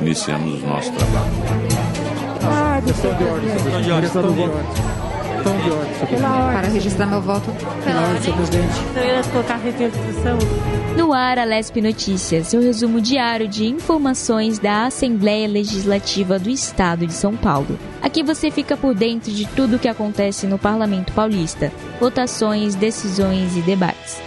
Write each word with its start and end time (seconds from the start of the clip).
Iniciamos 0.00 0.62
o 0.62 0.66
nosso 0.66 0.92
trabalho. 0.92 1.32
Ah, 2.42 2.80
questão 2.84 3.14
de 3.14 3.24
ordem, 3.24 3.50
questão 3.50 3.82
de 3.82 3.90
ordem. 3.90 4.10
Questão 4.10 4.32
de. 4.32 6.16
Para 6.20 6.68
registrar 6.68 7.06
meu 7.06 7.20
voto. 7.20 7.50
Pela 7.84 8.02
ordem, 8.02 8.22
senhor 8.22 8.36
presidente. 8.36 8.74
Eu 8.96 9.04
ia 9.04 9.22
colocar 9.24 9.60
instrução. 9.66 10.38
No 10.96 11.12
ar, 11.12 11.38
a 11.38 11.44
Lesp 11.44 11.80
Notícias, 11.80 12.46
seu 12.48 12.60
resumo 12.60 13.00
diário 13.00 13.48
de 13.48 13.66
informações 13.66 14.58
da 14.58 14.86
Assembleia 14.86 15.48
Legislativa 15.48 16.38
do 16.38 16.48
Estado 16.48 17.06
de 17.06 17.12
São 17.12 17.36
Paulo. 17.36 17.78
Aqui 18.00 18.22
você 18.22 18.50
fica 18.50 18.76
por 18.76 18.94
dentro 18.94 19.32
de 19.32 19.46
tudo 19.46 19.76
o 19.76 19.78
que 19.78 19.88
acontece 19.88 20.46
no 20.46 20.58
Parlamento 20.58 21.12
Paulista, 21.12 21.72
votações, 21.98 22.74
decisões 22.74 23.56
e 23.56 23.60
debates. 23.62 24.22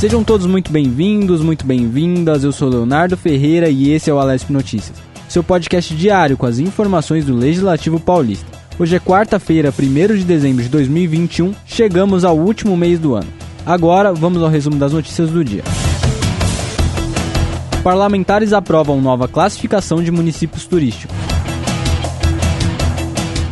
Sejam 0.00 0.24
todos 0.24 0.46
muito 0.46 0.72
bem-vindos, 0.72 1.42
muito 1.42 1.66
bem-vindas. 1.66 2.42
Eu 2.42 2.52
sou 2.52 2.70
Leonardo 2.70 3.18
Ferreira 3.18 3.68
e 3.68 3.92
esse 3.92 4.08
é 4.08 4.14
o 4.14 4.18
Alesp 4.18 4.50
Notícias, 4.50 4.96
seu 5.28 5.44
podcast 5.44 5.94
diário 5.94 6.38
com 6.38 6.46
as 6.46 6.58
informações 6.58 7.26
do 7.26 7.36
Legislativo 7.36 8.00
Paulista. 8.00 8.46
Hoje 8.78 8.96
é 8.96 8.98
quarta-feira, 8.98 9.70
1 9.78 10.16
de 10.16 10.24
dezembro 10.24 10.62
de 10.62 10.70
2021, 10.70 11.52
chegamos 11.66 12.24
ao 12.24 12.34
último 12.34 12.74
mês 12.78 12.98
do 12.98 13.14
ano. 13.14 13.28
Agora, 13.66 14.10
vamos 14.10 14.42
ao 14.42 14.48
resumo 14.48 14.76
das 14.76 14.94
notícias 14.94 15.28
do 15.28 15.44
dia. 15.44 15.62
Parlamentares 17.82 18.54
aprovam 18.54 19.02
nova 19.02 19.28
classificação 19.28 20.02
de 20.02 20.10
municípios 20.10 20.64
turísticos. 20.64 21.14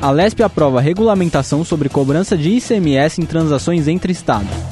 A 0.01 0.11
Lesp 0.11 0.41
aprova 0.43 0.81
regulamentação 0.81 1.63
sobre 1.63 1.91
cobrança 1.91 2.39
de 2.39 2.49
ICMS 2.49 3.21
em 3.21 3.27
transações 3.27 3.87
entre 3.87 4.13
estados. 4.13 4.68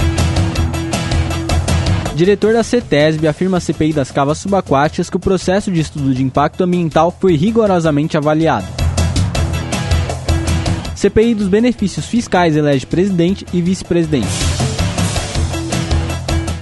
Diretor 2.16 2.54
da 2.54 2.62
CETESB 2.62 3.28
afirma 3.28 3.58
à 3.58 3.60
CPI 3.60 3.92
das 3.92 4.10
cavas 4.10 4.38
subaquáticas 4.38 5.10
que 5.10 5.18
o 5.18 5.20
processo 5.20 5.70
de 5.70 5.82
estudo 5.82 6.14
de 6.14 6.22
impacto 6.22 6.64
ambiental 6.64 7.14
foi 7.20 7.36
rigorosamente 7.36 8.16
avaliado. 8.16 8.66
CPI 10.94 11.34
dos 11.34 11.46
benefícios 11.46 12.06
fiscais 12.06 12.56
elege 12.56 12.86
presidente 12.86 13.44
e 13.52 13.60
vice-presidente. 13.60 14.26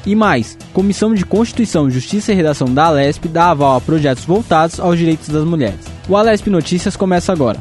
E 0.04 0.16
mais, 0.16 0.58
Comissão 0.72 1.14
de 1.14 1.24
Constituição, 1.24 1.88
Justiça 1.88 2.32
e 2.32 2.34
Redação 2.34 2.66
da 2.74 2.86
Alesp 2.86 3.28
dá 3.28 3.50
aval 3.50 3.76
a 3.76 3.80
projetos 3.80 4.24
voltados 4.24 4.80
aos 4.80 4.98
direitos 4.98 5.28
das 5.28 5.44
mulheres. 5.44 5.86
O 6.08 6.16
Alesp 6.16 6.50
Notícias 6.50 6.96
começa 6.96 7.32
agora. 7.32 7.60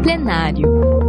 Plenário. 0.00 1.01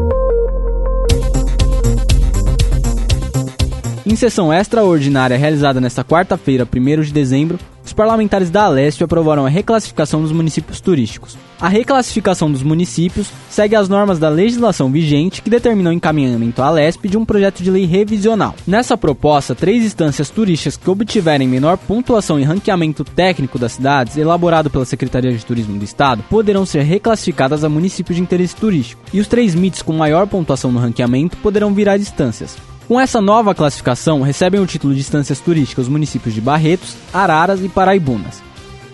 Em 4.05 4.17
sessão 4.17 4.51
extraordinária 4.51 5.37
realizada 5.37 5.79
nesta 5.79 6.03
quarta-feira, 6.03 6.67
1 6.67 7.01
de 7.03 7.13
dezembro, 7.13 7.57
os 7.85 7.93
parlamentares 7.93 8.49
da 8.49 8.63
Alesp 8.63 9.01
aprovaram 9.01 9.45
a 9.45 9.49
reclassificação 9.49 10.21
dos 10.21 10.31
municípios 10.33 10.81
turísticos. 10.81 11.37
A 11.57 11.69
reclassificação 11.69 12.51
dos 12.51 12.63
municípios 12.63 13.29
segue 13.49 13.77
as 13.77 13.87
normas 13.87 14.19
da 14.19 14.27
legislação 14.27 14.91
vigente 14.91 15.41
que 15.41 15.49
determinam 15.49 15.93
o 15.93 15.95
encaminhamento 15.95 16.61
à 16.61 16.65
Alesp 16.65 17.07
de 17.07 17.17
um 17.17 17.23
projeto 17.23 17.63
de 17.63 17.71
lei 17.71 17.85
revisional. 17.85 18.53
Nessa 18.67 18.97
proposta, 18.97 19.55
três 19.55 19.85
instâncias 19.85 20.29
turísticas 20.29 20.75
que 20.75 20.89
obtiverem 20.89 21.47
menor 21.47 21.77
pontuação 21.77 22.37
em 22.37 22.43
ranqueamento 22.43 23.05
técnico 23.05 23.57
das 23.57 23.73
cidades, 23.73 24.17
elaborado 24.17 24.69
pela 24.69 24.83
Secretaria 24.83 25.31
de 25.31 25.45
Turismo 25.45 25.79
do 25.79 25.85
Estado, 25.85 26.21
poderão 26.29 26.65
ser 26.65 26.81
reclassificadas 26.81 27.63
a 27.63 27.69
municípios 27.69 28.17
de 28.17 28.21
interesse 28.21 28.55
turístico. 28.57 29.01
E 29.13 29.21
os 29.21 29.27
três 29.27 29.55
MITs 29.55 29.81
com 29.81 29.93
maior 29.93 30.27
pontuação 30.27 30.73
no 30.73 30.79
ranqueamento 30.79 31.37
poderão 31.37 31.73
virar 31.73 31.97
instâncias. 31.97 32.72
Com 32.93 32.99
essa 32.99 33.19
nova 33.19 33.55
classificação, 33.55 34.21
recebem 34.21 34.61
o 34.61 34.67
título 34.67 34.93
de 34.93 34.99
instâncias 34.99 35.39
turísticas 35.39 35.85
os 35.85 35.91
municípios 35.91 36.31
de 36.31 36.39
Barretos, 36.39 36.95
Araras 37.11 37.59
e 37.59 37.67
Paraibunas. 37.67 38.43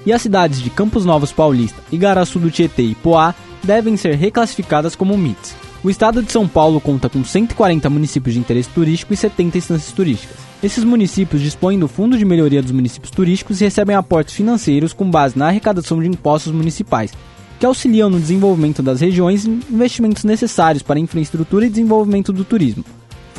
E 0.05 0.13
as 0.13 0.21
cidades 0.21 0.61
de 0.61 0.69
Campos 0.69 1.03
Novos 1.03 1.33
Paulista, 1.33 1.83
Igaraçu 1.91 2.39
do 2.39 2.49
Tietê 2.49 2.83
e 2.83 2.95
Poá 2.95 3.35
devem 3.61 3.97
ser 3.97 4.15
reclassificadas 4.15 4.95
como 4.95 5.17
MITs. 5.17 5.53
O 5.83 5.89
estado 5.89 6.23
de 6.23 6.31
São 6.31 6.47
Paulo 6.47 6.79
conta 6.79 7.09
com 7.09 7.25
140 7.25 7.89
municípios 7.89 8.35
de 8.35 8.39
interesse 8.39 8.69
turístico 8.69 9.13
e 9.13 9.17
70 9.17 9.57
instâncias 9.57 9.91
turísticas. 9.91 10.37
Esses 10.63 10.85
municípios 10.85 11.41
dispõem 11.41 11.77
do 11.77 11.89
Fundo 11.89 12.17
de 12.17 12.23
Melhoria 12.23 12.61
dos 12.61 12.71
Municípios 12.71 13.11
Turísticos 13.11 13.59
e 13.59 13.65
recebem 13.65 13.97
aportes 13.97 14.33
financeiros 14.33 14.93
com 14.93 15.11
base 15.11 15.37
na 15.37 15.47
arrecadação 15.47 16.01
de 16.01 16.07
impostos 16.07 16.53
municipais, 16.53 17.11
que 17.59 17.65
auxiliam 17.65 18.09
no 18.09 18.17
desenvolvimento 18.17 18.81
das 18.81 19.01
regiões 19.01 19.43
e 19.43 19.49
investimentos 19.69 20.23
necessários 20.23 20.81
para 20.81 20.97
a 20.97 21.01
infraestrutura 21.01 21.65
e 21.65 21.69
desenvolvimento 21.69 22.31
do 22.31 22.45
turismo 22.45 22.85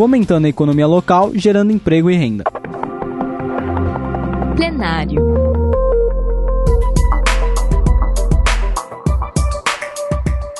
fomentando 0.00 0.47
a 0.47 0.49
economia 0.49 0.87
local, 0.87 1.31
gerando 1.34 1.72
emprego 1.72 2.11
e 2.11 2.16
renda. 2.16 2.44
Plenário. 4.56 5.21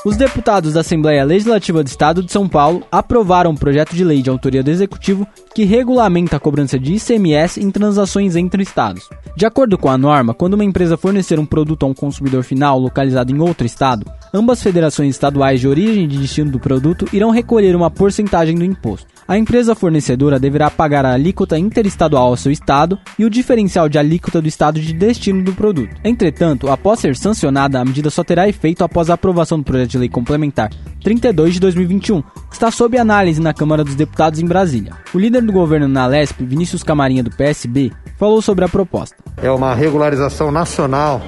Os 0.05 0.15
deputados 0.19 0.75
da 0.75 0.81
Assembleia 0.81 1.25
Legislativa 1.25 1.83
do 1.83 1.87
Estado 1.87 2.23
de 2.23 2.31
São 2.31 2.47
Paulo 2.47 2.83
aprovaram 2.93 3.53
um 3.53 3.57
projeto 3.57 3.97
de 3.97 4.05
lei 4.05 4.21
de 4.21 4.29
autoria 4.29 4.63
do 4.63 4.71
Executivo 4.71 5.27
que 5.55 5.65
regulamenta 5.65 6.37
a 6.37 6.41
cobrança 6.41 6.79
de 6.79 6.95
ICMS 6.95 7.61
em 7.61 7.71
transações 7.71 8.37
entre 8.37 8.63
estados. 8.63 9.09
De 9.37 9.47
acordo 9.47 9.77
com 9.77 9.89
a 9.89 9.99
norma, 9.99 10.35
quando 10.35 10.55
uma 10.55 10.65
empresa 10.65 10.97
fornecer 10.97 11.39
um 11.39 11.47
produto 11.47 11.85
a 11.85 11.89
um 11.89 11.95
consumidor 11.95 12.43
final 12.43 12.79
localizado 12.79 13.33
em 13.33 13.41
outro 13.41 13.67
estado, 13.67 14.11
ambas 14.33 14.63
federações 14.63 15.11
estaduais 15.11 15.61
de 15.61 15.69
origem 15.69 16.05
e 16.05 16.07
de 16.07 16.19
destino 16.19 16.51
do 16.51 16.61
produto 16.61 17.07
irão 17.13 17.31
recolher 17.31 17.75
uma 17.75 17.91
porcentagem 17.91 18.57
do 18.57 18.65
imposto. 18.65 19.07
A 19.27 19.39
empresa 19.39 19.75
fornecedora 19.77 20.41
deverá 20.41 20.71
pagar 20.71 21.07
a 21.07 21.13
alíquota 21.13 21.57
interestadual 21.57 22.27
ao 22.27 22.37
seu 22.37 22.51
estado 22.51 22.99
e 23.19 23.25
o 23.25 23.31
diferencial 23.31 23.89
de 23.89 23.97
alíquota 23.97 24.43
do 24.43 24.49
estado 24.49 24.81
de 24.81 24.93
destino 24.93 25.45
do 25.45 25.53
produto. 25.53 25.95
Entretanto, 26.05 26.69
após 26.69 26.99
ser 26.99 27.15
sancionada, 27.17 27.81
a 27.81 27.85
medida 27.85 28.11
só 28.11 28.25
terá 28.25 28.49
efeito 28.49 28.83
após 28.83 29.09
a 29.09 29.15
aprovação 29.15 29.59
do 29.59 29.65
projeto 29.65 29.91
de 29.91 29.99
lei 29.99 30.09
complementar 30.09 30.71
32 31.03 31.55
de 31.55 31.61
2021, 31.61 32.23
que 32.23 32.29
está 32.53 32.71
sob 32.71 32.99
análise 32.99 33.41
na 33.41 33.55
Câmara 33.55 33.83
dos 33.83 33.95
Deputados 33.95 34.39
em 34.41 34.47
Brasília. 34.47 34.93
O 35.15 35.19
líder 35.19 35.43
do 35.43 35.53
governo 35.53 35.89
na 35.89 36.07
Lesp, 36.07 36.43
Vinícius 36.45 36.83
Camarinha 36.83 37.23
do 37.23 37.31
PSB, 37.31 37.91
falou 38.19 38.43
sobre 38.43 38.65
a 38.65 38.69
proposta. 38.69 39.17
É 39.43 39.51
uma 39.51 39.75
regularização 39.75 40.51
nacional 40.51 41.23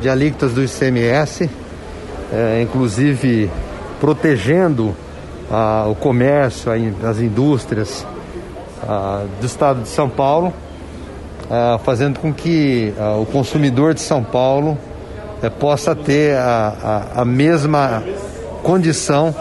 de 0.00 0.08
alíquotas 0.08 0.52
do 0.52 0.62
ICMS, 0.62 1.48
é, 2.32 2.62
inclusive 2.62 3.50
protegendo 4.00 4.94
ah, 5.50 5.86
o 5.88 5.94
comércio, 5.94 6.72
as 7.08 7.20
indústrias 7.20 8.06
ah, 8.82 9.24
do 9.40 9.46
estado 9.46 9.82
de 9.82 9.88
São 9.88 10.08
Paulo, 10.08 10.52
ah, 11.48 11.78
fazendo 11.84 12.18
com 12.18 12.32
que 12.32 12.92
o 13.20 13.26
consumidor 13.26 13.94
de 13.94 14.00
São 14.00 14.24
Paulo 14.24 14.76
eh, 15.42 15.50
possa 15.50 15.94
ter 15.94 16.36
a, 16.36 17.08
a, 17.14 17.22
a, 17.22 17.24
mesma 17.24 18.02
condição 18.62 19.34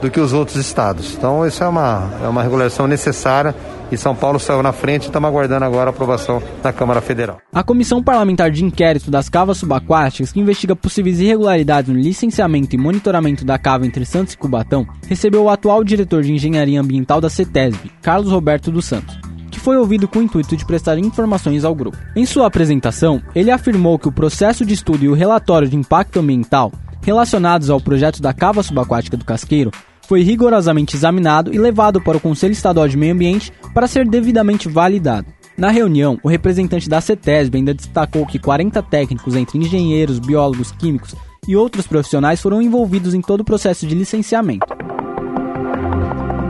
do 0.00 0.10
que 0.10 0.20
os 0.20 0.32
outros 0.32 0.56
estados. 0.56 1.14
Então, 1.14 1.46
isso 1.46 1.62
é 1.62 1.68
uma, 1.68 2.10
é 2.22 2.28
uma 2.28 2.42
regulação 2.42 2.88
necessária 2.88 3.54
e 3.92 3.96
São 3.96 4.16
Paulo 4.16 4.40
saiu 4.40 4.62
na 4.62 4.72
frente 4.72 5.04
e 5.04 5.06
estamos 5.06 5.28
aguardando 5.28 5.64
agora 5.64 5.90
a 5.90 5.92
aprovação 5.92 6.42
da 6.62 6.72
Câmara 6.72 7.00
Federal. 7.00 7.38
A 7.52 7.62
Comissão 7.62 8.02
Parlamentar 8.02 8.50
de 8.50 8.64
Inquérito 8.64 9.10
das 9.10 9.28
Cavas 9.28 9.58
Subaquáticas, 9.58 10.32
que 10.32 10.40
investiga 10.40 10.74
possíveis 10.74 11.20
irregularidades 11.20 11.92
no 11.92 12.00
licenciamento 12.00 12.74
e 12.74 12.78
monitoramento 12.78 13.44
da 13.44 13.58
cava 13.58 13.86
entre 13.86 14.04
Santos 14.06 14.32
e 14.32 14.38
Cubatão, 14.38 14.86
recebeu 15.06 15.44
o 15.44 15.50
atual 15.50 15.84
diretor 15.84 16.22
de 16.22 16.32
Engenharia 16.32 16.80
Ambiental 16.80 17.20
da 17.20 17.28
CETESB, 17.28 17.92
Carlos 18.00 18.32
Roberto 18.32 18.72
dos 18.72 18.86
Santos 18.86 19.20
que 19.50 19.60
foi 19.60 19.76
ouvido 19.76 20.08
com 20.08 20.18
o 20.18 20.22
intuito 20.22 20.56
de 20.56 20.64
prestar 20.64 20.96
informações 20.96 21.62
ao 21.62 21.74
grupo. 21.74 21.98
Em 22.16 22.24
sua 22.24 22.46
apresentação, 22.46 23.20
ele 23.34 23.50
afirmou 23.50 23.98
que 23.98 24.08
o 24.08 24.12
processo 24.12 24.64
de 24.64 24.72
estudo 24.72 25.04
e 25.04 25.10
o 25.10 25.14
relatório 25.14 25.68
de 25.68 25.76
impacto 25.76 26.18
ambiental 26.18 26.72
relacionados 27.02 27.68
ao 27.68 27.80
projeto 27.80 28.22
da 28.22 28.32
cava 28.32 28.62
subaquática 28.62 29.16
do 29.16 29.24
Casqueiro 29.24 29.70
foi 30.06 30.22
rigorosamente 30.22 30.96
examinado 30.96 31.54
e 31.54 31.58
levado 31.58 32.00
para 32.00 32.16
o 32.16 32.20
Conselho 32.20 32.52
Estadual 32.52 32.88
de 32.88 32.96
Meio 32.96 33.14
Ambiente 33.14 33.52
para 33.74 33.86
ser 33.86 34.06
devidamente 34.08 34.68
validado. 34.68 35.26
Na 35.56 35.70
reunião, 35.70 36.18
o 36.22 36.28
representante 36.28 36.88
da 36.88 37.00
CETESB 37.00 37.58
ainda 37.58 37.74
destacou 37.74 38.26
que 38.26 38.38
40 38.38 38.82
técnicos 38.82 39.36
entre 39.36 39.58
engenheiros, 39.58 40.18
biólogos, 40.18 40.72
químicos 40.72 41.14
e 41.46 41.56
outros 41.56 41.86
profissionais 41.86 42.40
foram 42.40 42.62
envolvidos 42.62 43.14
em 43.14 43.20
todo 43.20 43.40
o 43.40 43.44
processo 43.44 43.86
de 43.86 43.94
licenciamento. 43.94 44.66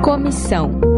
Comissão 0.02 0.91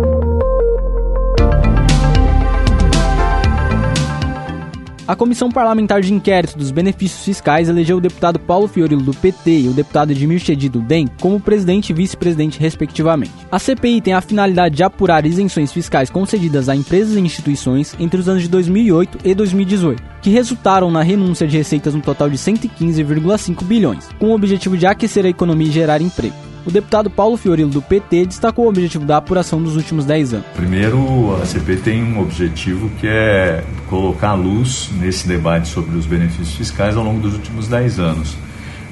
A 5.06 5.14
Comissão 5.14 5.50
Parlamentar 5.50 6.00
de 6.00 6.14
Inquérito 6.14 6.56
dos 6.56 6.70
Benefícios 6.70 7.22
Fiscais 7.26 7.68
elegeu 7.68 7.98
o 7.98 8.00
deputado 8.00 8.38
Paulo 8.38 8.66
Fiorilo 8.66 9.02
do 9.02 9.12
PT 9.12 9.50
e 9.50 9.68
o 9.68 9.74
deputado 9.74 10.12
Edmir 10.12 10.38
Chedi 10.38 10.70
do 10.70 10.80
DEM 10.80 11.08
como 11.20 11.38
presidente 11.38 11.90
e 11.90 11.92
vice-presidente, 11.92 12.58
respectivamente. 12.58 13.34
A 13.52 13.58
CPI 13.58 14.00
tem 14.00 14.14
a 14.14 14.22
finalidade 14.22 14.76
de 14.76 14.82
apurar 14.82 15.26
isenções 15.26 15.70
fiscais 15.70 16.08
concedidas 16.08 16.70
a 16.70 16.74
empresas 16.74 17.16
e 17.16 17.20
instituições 17.20 17.94
entre 18.00 18.18
os 18.18 18.30
anos 18.30 18.44
de 18.44 18.48
2008 18.48 19.18
e 19.24 19.34
2018, 19.34 20.02
que 20.22 20.30
resultaram 20.30 20.90
na 20.90 21.02
renúncia 21.02 21.46
de 21.46 21.58
receitas 21.58 21.94
no 21.94 22.00
total 22.00 22.30
de 22.30 22.38
115,5 22.38 23.62
bilhões, 23.62 24.08
com 24.18 24.28
o 24.28 24.34
objetivo 24.34 24.74
de 24.74 24.86
aquecer 24.86 25.26
a 25.26 25.28
economia 25.28 25.68
e 25.68 25.72
gerar 25.72 26.00
emprego. 26.00 26.53
O 26.66 26.70
deputado 26.70 27.11
Paulo 27.11 27.37
Fiorilo, 27.37 27.70
do 27.70 27.82
PT, 27.82 28.26
destacou 28.26 28.64
o 28.64 28.69
objetivo 28.69 29.05
da 29.05 29.19
apuração 29.19 29.62
dos 29.62 29.76
últimos 29.76 30.06
10 30.06 30.34
anos. 30.34 30.46
Primeiro, 30.55 31.37
a 31.40 31.44
CP 31.44 31.76
tem 31.76 32.02
um 32.02 32.20
objetivo 32.20 32.90
que 32.99 33.06
é 33.06 33.62
colocar 33.88 34.32
luz 34.34 34.90
nesse 34.99 35.28
debate 35.28 35.69
sobre 35.69 35.96
os 35.96 36.06
benefícios 36.06 36.55
fiscais 36.56 36.96
ao 36.96 37.05
longo 37.05 37.20
dos 37.20 37.34
últimos 37.34 37.69
10 37.69 37.99
anos. 37.99 38.37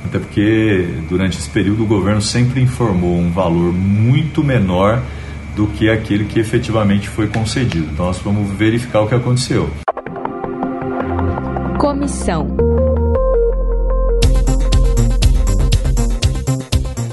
Até 0.05 0.19
porque, 0.19 0.87
durante 1.09 1.39
esse 1.39 1.49
período, 1.49 1.85
o 1.85 1.87
governo 1.87 2.21
sempre 2.21 2.61
informou 2.61 3.17
um 3.17 3.31
valor 3.31 3.73
muito 3.73 4.45
menor 4.45 5.03
do 5.57 5.67
que 5.67 5.89
aquele 5.89 6.25
que 6.25 6.41
efetivamente 6.41 7.09
foi 7.09 7.29
concedido. 7.29 7.89
Então, 7.91 8.07
nós 8.07 8.19
vamos 8.19 8.51
verificar 8.51 9.01
o 9.01 9.09
que 9.09 9.15
aconteceu. 9.15 9.71
Comissão. 11.79 12.72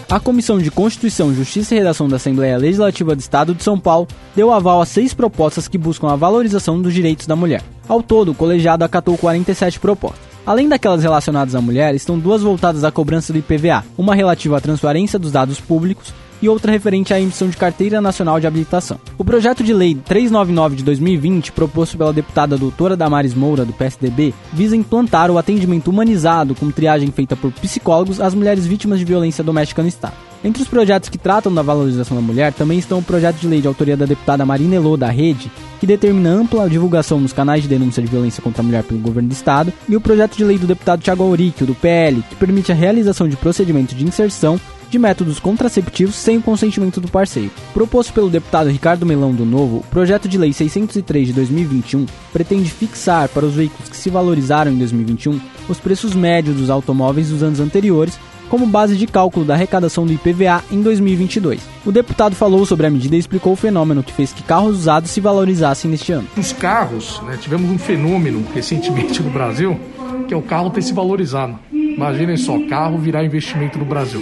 A 0.09 0.19
Comissão 0.19 0.57
de 0.57 0.71
Constituição, 0.71 1.31
Justiça 1.35 1.75
e 1.75 1.77
Redação 1.77 2.09
da 2.09 2.15
Assembleia 2.15 2.57
Legislativa 2.57 3.15
do 3.15 3.19
Estado 3.19 3.53
de 3.53 3.61
São 3.61 3.79
Paulo 3.79 4.07
deu 4.35 4.51
aval 4.51 4.81
a 4.81 4.85
seis 4.85 5.13
propostas 5.13 5.67
que 5.67 5.77
buscam 5.77 6.07
a 6.07 6.15
valorização 6.15 6.81
dos 6.81 6.95
direitos 6.95 7.27
da 7.27 7.35
mulher. 7.35 7.61
Ao 7.87 8.01
todo, 8.01 8.31
o 8.31 8.35
colegiado 8.35 8.83
acatou 8.83 9.15
47 9.15 9.79
propostas. 9.79 10.21
Além 10.47 10.67
daquelas 10.67 11.03
relacionadas 11.03 11.53
à 11.53 11.61
mulher, 11.61 11.93
estão 11.93 12.17
duas 12.17 12.41
voltadas 12.41 12.83
à 12.83 12.91
cobrança 12.91 13.31
do 13.31 13.37
IPVA, 13.37 13.85
uma 13.95 14.15
relativa 14.15 14.57
à 14.57 14.59
transparência 14.59 15.19
dos 15.19 15.31
dados 15.31 15.61
públicos 15.61 16.11
e 16.41 16.49
outra 16.49 16.71
referente 16.71 17.13
à 17.13 17.19
emissão 17.19 17.49
de 17.49 17.57
carteira 17.57 18.01
nacional 18.01 18.39
de 18.39 18.47
habilitação. 18.47 18.99
O 19.17 19.25
projeto 19.25 19.63
de 19.63 19.73
lei 19.73 19.95
399 19.95 20.75
de 20.77 20.83
2020, 20.83 21.51
proposto 21.51 21.97
pela 21.97 22.13
deputada 22.13 22.57
doutora 22.57 22.95
Damares 22.95 23.33
Moura 23.33 23.65
do 23.65 23.73
PSDB, 23.73 24.33
visa 24.53 24.75
implantar 24.75 25.29
o 25.31 25.37
atendimento 25.37 25.89
humanizado 25.89 26.55
com 26.55 26.71
triagem 26.71 27.11
feita 27.11 27.35
por 27.35 27.51
psicólogos 27.51 28.21
às 28.21 28.33
mulheres 28.33 28.65
vítimas 28.65 28.99
de 28.99 29.05
violência 29.05 29.43
doméstica 29.43 29.81
no 29.81 29.87
estado. 29.87 30.28
Entre 30.41 30.61
os 30.61 30.69
projetos 30.69 31.09
que 31.09 31.17
tratam 31.17 31.53
da 31.53 31.61
valorização 31.61 32.15
da 32.15 32.21
mulher 32.23 32.53
também 32.53 32.79
estão 32.79 32.99
o 32.99 33.03
projeto 33.03 33.37
de 33.37 33.47
lei 33.47 33.59
de 33.59 33.67
autoria 33.67 33.97
da 33.97 34.05
deputada 34.05 34.45
Marina 34.45 34.75
Elô 34.75 34.95
da 34.95 35.09
Rede, 35.09 35.51
que 35.81 35.87
determina 35.87 36.29
ampla 36.29 36.69
divulgação 36.69 37.19
nos 37.19 37.33
canais 37.33 37.63
de 37.63 37.67
denúncia 37.67 38.01
de 38.01 38.09
violência 38.09 38.41
contra 38.41 38.61
a 38.61 38.65
mulher 38.65 38.83
pelo 38.83 39.01
governo 39.01 39.27
do 39.27 39.33
estado, 39.33 39.73
e 39.87 39.97
o 39.97 40.01
projeto 40.01 40.37
de 40.37 40.45
lei 40.45 40.57
do 40.57 40.65
deputado 40.65 41.01
Tiago 41.01 41.23
Auríquio, 41.23 41.67
do 41.67 41.75
PL, 41.75 42.23
que 42.29 42.37
permite 42.37 42.71
a 42.71 42.75
realização 42.75 43.27
de 43.27 43.35
procedimentos 43.35 43.97
de 43.97 44.05
inserção 44.05 44.57
de 44.89 44.97
métodos 44.97 45.39
contraceptivos 45.39 46.15
sem 46.15 46.37
o 46.37 46.41
consentimento 46.41 47.01
do 47.01 47.09
parceiro. 47.09 47.51
Proposto 47.73 48.13
pelo 48.13 48.29
deputado 48.29 48.69
Ricardo 48.69 49.05
Melão 49.05 49.33
do 49.33 49.45
Novo, 49.45 49.77
o 49.77 49.83
projeto 49.91 50.27
de 50.27 50.37
lei 50.37 50.53
603 50.53 51.27
de 51.27 51.33
2021 51.33 52.05
pretende 52.31 52.71
fixar 52.71 53.27
para 53.29 53.45
os 53.45 53.53
veículos 53.53 53.89
que 53.89 53.97
se 53.97 54.09
valorizaram 54.09 54.71
em 54.71 54.77
2021 54.77 55.39
os 55.67 55.79
preços 55.79 56.15
médios 56.15 56.55
dos 56.55 56.69
automóveis 56.69 57.29
dos 57.29 57.43
anos 57.43 57.59
anteriores 57.59 58.17
como 58.49 58.65
base 58.65 58.97
de 58.97 59.07
cálculo 59.07 59.45
da 59.45 59.53
arrecadação 59.53 60.05
do 60.05 60.13
IPVA 60.13 60.63
em 60.71 60.81
2022. 60.81 61.61
O 61.85 61.91
deputado 61.91 62.35
falou 62.35 62.65
sobre 62.65 62.87
a 62.87 62.89
medida 62.89 63.15
e 63.15 63.19
explicou 63.19 63.53
o 63.53 63.55
fenômeno 63.55 64.03
que 64.03 64.11
fez 64.11 64.33
que 64.33 64.43
carros 64.43 64.79
usados 64.79 65.11
se 65.11 65.21
valorizassem 65.21 65.89
neste 65.89 66.11
ano. 66.11 66.27
Os 66.35 66.51
carros, 66.51 67.21
né, 67.25 67.37
tivemos 67.39 67.69
um 67.69 67.77
fenômeno 67.77 68.43
recentemente 68.53 69.21
no 69.21 69.29
Brasil, 69.29 69.79
que 70.27 70.33
é 70.33 70.37
o 70.37 70.41
carro 70.41 70.69
ter 70.69 70.81
se 70.81 70.93
valorizado. 70.93 71.57
Imaginem 71.71 72.37
só, 72.37 72.57
carro 72.67 72.97
virar 72.97 73.23
investimento 73.23 73.77
no 73.77 73.85
Brasil. 73.85 74.21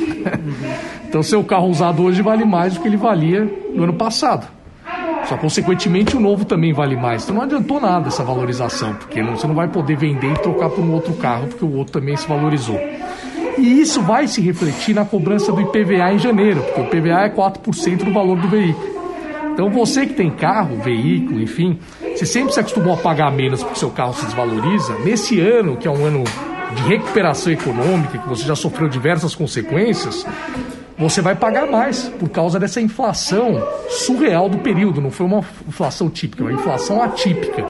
então, 1.07 1.23
seu 1.23 1.43
carro 1.43 1.67
usado 1.67 2.03
hoje 2.03 2.21
vale 2.21 2.45
mais 2.45 2.73
do 2.73 2.81
que 2.81 2.87
ele 2.87 2.97
valia 2.97 3.51
no 3.73 3.83
ano 3.83 3.93
passado. 3.93 4.47
Só 5.27 5.35
consequentemente 5.35 6.15
o 6.15 6.21
novo 6.21 6.45
também 6.45 6.71
vale 6.71 6.95
mais. 6.95 7.23
Então 7.23 7.35
não 7.35 7.43
adiantou 7.43 7.81
nada 7.81 8.07
essa 8.07 8.23
valorização, 8.23 8.93
porque 8.95 9.21
você 9.21 9.45
não 9.45 9.53
vai 9.53 9.67
poder 9.67 9.97
vender 9.97 10.31
e 10.31 10.39
trocar 10.39 10.69
por 10.69 10.79
um 10.79 10.93
outro 10.93 11.13
carro, 11.15 11.47
porque 11.47 11.65
o 11.65 11.75
outro 11.75 11.99
também 11.99 12.15
se 12.15 12.25
valorizou. 12.25 12.79
E 13.57 13.81
isso 13.81 14.01
vai 14.01 14.27
se 14.27 14.39
refletir 14.41 14.93
na 14.93 15.03
cobrança 15.03 15.51
do 15.51 15.61
IPVA 15.61 16.13
em 16.13 16.19
janeiro, 16.19 16.61
porque 16.61 16.81
o 16.81 16.83
IPVA 16.85 17.25
é 17.25 17.29
4% 17.29 18.03
do 18.03 18.13
valor 18.13 18.37
do 18.37 18.47
veículo. 18.47 18.97
Então 19.53 19.71
você 19.71 20.05
que 20.05 20.13
tem 20.13 20.29
carro, 20.29 20.77
veículo, 20.77 21.41
enfim, 21.41 21.79
você 22.15 22.27
sempre 22.27 22.53
se 22.53 22.59
acostumou 22.59 22.93
a 22.93 22.97
pagar 22.97 23.31
menos 23.31 23.63
porque 23.63 23.79
seu 23.79 23.89
carro 23.89 24.13
se 24.13 24.23
desvaloriza. 24.25 24.93
Nesse 24.99 25.39
ano, 25.39 25.77
que 25.77 25.87
é 25.87 25.91
um 25.91 26.05
ano 26.05 26.23
de 26.75 26.83
recuperação 26.83 27.51
econômica, 27.51 28.19
que 28.19 28.29
você 28.29 28.43
já 28.43 28.55
sofreu 28.55 28.87
diversas 28.87 29.33
consequências, 29.33 30.25
você 30.95 31.21
vai 31.21 31.35
pagar 31.35 31.65
mais 31.65 32.03
por 32.19 32.29
causa 32.29 32.59
dessa 32.59 32.79
inflação 32.79 33.63
surreal 33.89 34.47
do 34.47 34.59
período. 34.59 35.01
Não 35.01 35.09
foi 35.09 35.25
uma 35.25 35.43
inflação 35.67 36.07
típica, 36.07 36.43
uma 36.43 36.53
inflação 36.53 37.01
atípica. 37.01 37.65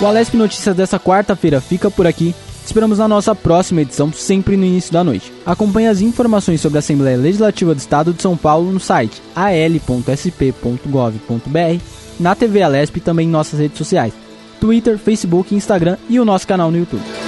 O 0.00 0.04
Alesp 0.04 0.34
Notícias 0.34 0.76
dessa 0.76 1.00
quarta-feira 1.00 1.60
fica 1.60 1.90
por 1.90 2.06
aqui. 2.06 2.34
Esperamos 2.64 2.98
na 2.98 3.08
nossa 3.08 3.34
próxima 3.34 3.80
edição, 3.80 4.12
sempre 4.12 4.56
no 4.56 4.64
início 4.64 4.92
da 4.92 5.02
noite. 5.02 5.32
Acompanhe 5.44 5.86
as 5.86 6.00
informações 6.00 6.60
sobre 6.60 6.76
a 6.78 6.80
Assembleia 6.80 7.16
Legislativa 7.16 7.74
do 7.74 7.78
Estado 7.78 8.12
de 8.12 8.20
São 8.20 8.36
Paulo 8.36 8.70
no 8.70 8.80
site 8.80 9.22
al.sp.gov.br 9.34 10.70
na 12.20 12.34
TV 12.34 12.62
Alesp 12.62 12.96
e 12.96 13.00
também 13.00 13.26
em 13.26 13.30
nossas 13.30 13.60
redes 13.60 13.78
sociais, 13.78 14.12
Twitter, 14.60 14.98
Facebook, 14.98 15.54
Instagram 15.54 15.96
e 16.08 16.18
o 16.20 16.24
nosso 16.24 16.46
canal 16.46 16.70
no 16.70 16.78
YouTube. 16.78 17.25